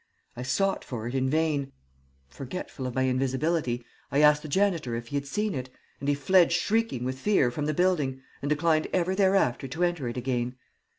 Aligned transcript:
I 0.35 0.41
sought 0.41 0.83
for 0.83 1.07
it 1.07 1.13
in 1.13 1.29
vain. 1.29 1.73
Forgetful 2.27 2.87
of 2.87 2.95
my 2.95 3.03
invisibility, 3.03 3.85
I 4.11 4.21
asked 4.23 4.41
the 4.41 4.47
janitor 4.47 4.95
if 4.95 5.09
he 5.09 5.15
had 5.15 5.27
seen 5.27 5.53
it, 5.53 5.69
and 5.99 6.09
he 6.09 6.15
fled 6.15 6.51
shrieking 6.51 7.03
with 7.03 7.19
fear 7.19 7.51
from 7.51 7.67
the 7.67 7.73
building, 7.75 8.23
and 8.41 8.49
declined 8.49 8.87
ever 8.93 9.13
thereafter 9.13 9.67
to 9.67 9.83
enter 9.83 10.07
it 10.07 10.17
again. 10.17 10.55